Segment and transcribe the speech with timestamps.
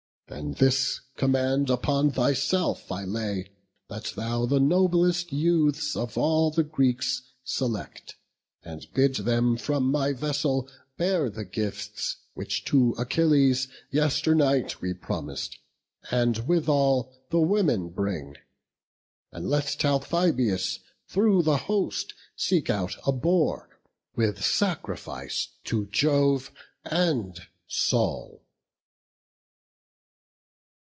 [0.27, 3.51] Then this command upon thyself I lay:
[3.89, 8.15] That thou the noblest youths of all the Greeks Select,
[8.63, 15.57] and bid them from my vessel bear The gifts, which, to Achilles yesternight We promis'd,
[16.11, 18.37] and withal the women bring;
[19.33, 20.79] And let Talthybius
[21.09, 23.81] through the host seek out A boar,
[24.15, 26.51] for sacrifice to Jove
[26.85, 27.37] and
[27.67, 28.43] Sol."